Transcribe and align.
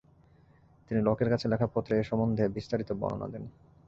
তিনি 0.87 0.99
লকের 1.01 1.29
কাছে 1.29 1.45
লেখা 1.47 1.67
পত্রে 1.67 1.93
এ 1.99 2.03
সম্বন্ধে 2.03 2.43
বিস্তারিত 2.47 2.89
বর্ণনা 2.93 3.27
দেন। 3.27 3.43